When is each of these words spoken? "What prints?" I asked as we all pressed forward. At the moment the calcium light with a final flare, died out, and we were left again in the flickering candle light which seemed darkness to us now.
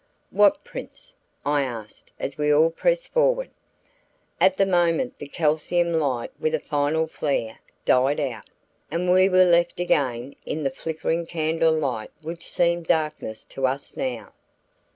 "What 0.31 0.63
prints?" 0.63 1.13
I 1.45 1.61
asked 1.61 2.11
as 2.17 2.35
we 2.35 2.51
all 2.51 2.71
pressed 2.71 3.09
forward. 3.09 3.51
At 4.39 4.57
the 4.57 4.65
moment 4.65 5.19
the 5.19 5.27
calcium 5.27 5.93
light 5.93 6.31
with 6.39 6.55
a 6.55 6.59
final 6.59 7.05
flare, 7.05 7.59
died 7.85 8.19
out, 8.19 8.49
and 8.89 9.11
we 9.11 9.29
were 9.29 9.45
left 9.45 9.79
again 9.79 10.35
in 10.43 10.63
the 10.63 10.71
flickering 10.71 11.27
candle 11.27 11.73
light 11.77 12.09
which 12.23 12.47
seemed 12.49 12.87
darkness 12.87 13.45
to 13.53 13.67
us 13.67 13.95
now. 13.95 14.33